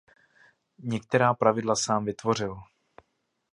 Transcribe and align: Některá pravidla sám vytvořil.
Některá 0.79 1.33
pravidla 1.33 1.75
sám 1.75 2.05
vytvořil. 2.05 2.59